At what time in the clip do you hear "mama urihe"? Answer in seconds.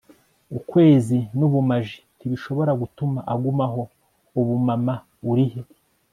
4.67-5.61